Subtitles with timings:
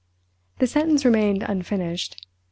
[0.57, 2.25] The sentence remained unfinished.